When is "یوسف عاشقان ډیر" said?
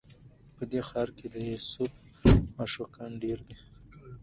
1.49-3.39